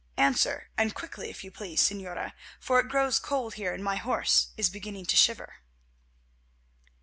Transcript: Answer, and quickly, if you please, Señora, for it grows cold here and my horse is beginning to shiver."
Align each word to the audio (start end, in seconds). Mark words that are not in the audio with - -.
Answer, 0.17 0.71
and 0.79 0.95
quickly, 0.95 1.29
if 1.29 1.43
you 1.43 1.51
please, 1.51 1.79
Señora, 1.79 2.33
for 2.59 2.79
it 2.79 2.87
grows 2.87 3.19
cold 3.19 3.53
here 3.53 3.71
and 3.71 3.83
my 3.83 3.97
horse 3.97 4.47
is 4.57 4.67
beginning 4.67 5.05
to 5.05 5.15
shiver." 5.15 5.57